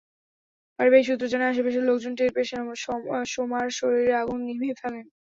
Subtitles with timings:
[0.79, 2.49] পারিবারিক সূত্র জানায়, আশপাশের লোকজন টের পেয়ে
[3.33, 5.05] সোমার শরীরের আগুন নিভিয়ে ফেলেন।